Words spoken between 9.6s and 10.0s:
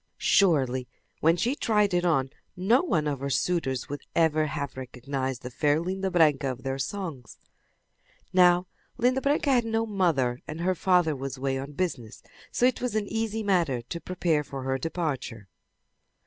no